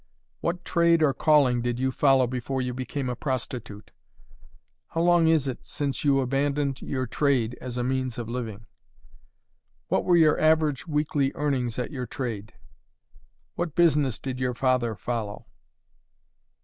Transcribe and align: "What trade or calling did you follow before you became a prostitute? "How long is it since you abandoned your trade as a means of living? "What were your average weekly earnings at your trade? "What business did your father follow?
"What 0.39 0.65
trade 0.65 1.03
or 1.03 1.13
calling 1.13 1.61
did 1.61 1.79
you 1.79 1.91
follow 1.91 2.25
before 2.25 2.59
you 2.59 2.73
became 2.73 3.07
a 3.07 3.15
prostitute? 3.15 3.91
"How 4.87 5.01
long 5.01 5.27
is 5.27 5.47
it 5.47 5.67
since 5.67 6.03
you 6.03 6.19
abandoned 6.21 6.81
your 6.81 7.05
trade 7.05 7.55
as 7.61 7.77
a 7.77 7.83
means 7.83 8.17
of 8.17 8.27
living? 8.27 8.65
"What 9.89 10.03
were 10.03 10.17
your 10.17 10.39
average 10.41 10.87
weekly 10.87 11.31
earnings 11.35 11.77
at 11.77 11.91
your 11.91 12.07
trade? 12.07 12.53
"What 13.53 13.75
business 13.75 14.17
did 14.17 14.39
your 14.39 14.55
father 14.55 14.95
follow? 14.95 15.45